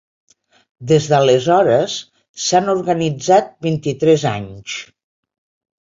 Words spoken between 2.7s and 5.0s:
organitzat vint-i-tres anys.